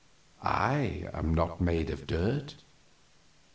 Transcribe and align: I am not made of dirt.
I 0.41 1.07
am 1.13 1.35
not 1.35 1.61
made 1.61 1.91
of 1.91 2.07
dirt. 2.07 2.55